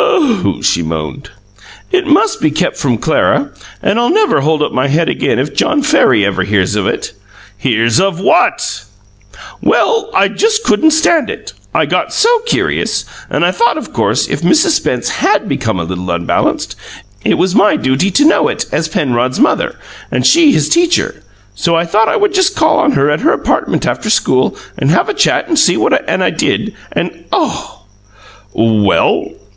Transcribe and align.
"Oh," 0.00 0.60
she 0.62 0.82
moaned, 0.82 1.30
"it 1.90 2.06
must 2.06 2.40
be 2.40 2.50
kept 2.52 2.76
from 2.76 2.98
Clara 2.98 3.50
and 3.82 3.98
I'll 3.98 4.10
never 4.10 4.40
hold 4.40 4.62
up 4.62 4.70
my 4.70 4.86
head 4.86 5.08
again 5.08 5.38
if 5.38 5.54
John 5.54 5.82
Farry 5.82 6.24
ever 6.24 6.44
hears 6.44 6.76
of 6.76 6.86
it!" 6.86 7.12
"Hears 7.56 7.98
of 7.98 8.20
WHAT?" 8.20 8.84
"Well, 9.60 10.08
I 10.14 10.28
just 10.28 10.62
couldn't 10.62 10.92
stand 10.92 11.30
it, 11.30 11.52
I 11.74 11.86
got 11.86 12.12
so 12.12 12.38
curious; 12.40 13.04
and 13.28 13.44
I 13.44 13.50
thought 13.50 13.76
of 13.78 13.92
course 13.92 14.28
if 14.28 14.44
Miss 14.44 14.62
Spence 14.72 15.08
HAD 15.08 15.48
become 15.48 15.80
a 15.80 15.84
little 15.84 16.10
unbalanced 16.10 16.76
it 17.24 17.34
was 17.34 17.54
my 17.56 17.74
duty 17.76 18.10
to 18.12 18.24
know 18.24 18.46
it, 18.48 18.66
as 18.70 18.86
Penrod's 18.88 19.40
mother 19.40 19.76
and 20.12 20.24
she 20.24 20.52
his 20.52 20.68
teacher; 20.68 21.22
so 21.56 21.74
I 21.74 21.84
thought 21.84 22.08
I 22.08 22.16
would 22.16 22.34
just 22.34 22.54
call 22.54 22.78
on 22.78 22.92
her 22.92 23.10
at 23.10 23.20
her 23.20 23.32
apartment 23.32 23.86
after 23.86 24.10
school 24.10 24.56
and 24.78 24.90
have 24.90 25.08
a 25.08 25.14
chat 25.14 25.48
and 25.48 25.58
see 25.58 25.74
and 25.74 26.22
I 26.22 26.30
did 26.30 26.74
and 26.92 27.24
oh" 27.32 27.82
"Well?" 28.52 29.32